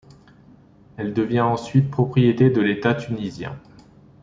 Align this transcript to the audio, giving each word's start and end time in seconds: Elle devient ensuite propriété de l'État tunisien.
Elle 0.97 1.13
devient 1.13 1.41
ensuite 1.41 1.91
propriété 1.91 2.49
de 2.49 2.59
l'État 2.59 2.95
tunisien. 2.95 3.55